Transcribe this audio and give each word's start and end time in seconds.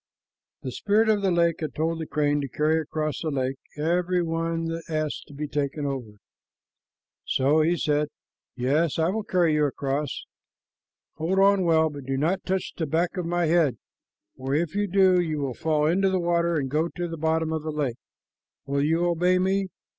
The 0.63 0.71
spirit 0.71 1.09
of 1.09 1.21
the 1.21 1.29
lake 1.29 1.57
had 1.61 1.75
told 1.75 1.99
the 1.99 2.07
crane 2.07 2.41
to 2.41 2.47
carry 2.49 2.81
across 2.81 3.21
the 3.21 3.29
lake 3.29 3.59
every 3.77 4.23
one 4.23 4.63
that 4.65 4.81
asked 4.89 5.25
to 5.27 5.33
be 5.35 5.47
taken 5.47 5.85
over; 5.85 6.13
so 7.23 7.61
he 7.61 7.77
said, 7.77 8.07
"Yes, 8.55 8.97
I 8.97 9.09
will 9.09 9.21
carry 9.21 9.53
you 9.53 9.65
across. 9.65 10.25
Hold 11.17 11.37
on 11.37 11.65
well, 11.65 11.91
but 11.91 12.05
do 12.07 12.17
not 12.17 12.45
touch 12.47 12.73
the 12.75 12.87
back 12.87 13.15
of 13.15 13.27
my 13.27 13.45
head, 13.45 13.77
for 14.35 14.55
if 14.55 14.73
you 14.73 14.87
do, 14.87 15.19
you 15.21 15.37
will 15.37 15.53
fall 15.53 15.85
into 15.85 16.09
the 16.09 16.19
water 16.19 16.57
and 16.57 16.67
go 16.67 16.87
to 16.87 17.07
the 17.07 17.15
bottom 17.15 17.53
of 17.53 17.61
the 17.61 17.69
lake. 17.69 17.97
Will 18.65 18.81
you 18.83 19.05
obey 19.05 19.37
me?" 19.37 19.67